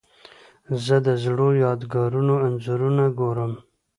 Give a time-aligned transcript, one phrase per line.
[0.85, 3.53] زه د زړو یادګارونو انځورونه ګورم.